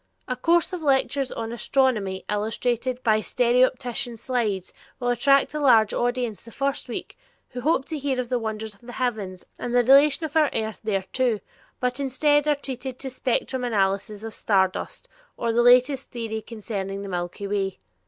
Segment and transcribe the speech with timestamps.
[0.27, 6.43] A course of lectures on astronomy illustrated by stereopticon slides will attract a large audience
[6.43, 7.15] the first week,
[7.49, 10.49] who hope to hear of the wonders of the heavens and the relation of our
[10.55, 11.39] earth thereto,
[11.79, 17.03] but instead are treated to spectrum analyses of star dust, or the latest theory concerning
[17.03, 17.77] the milky way.